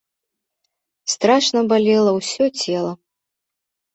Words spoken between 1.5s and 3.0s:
балела ўсё цела.